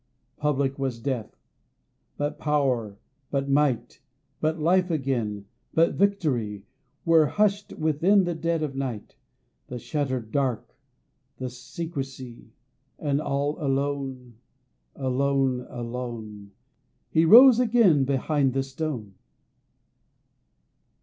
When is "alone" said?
13.63-14.39, 14.95-15.67, 15.69-16.53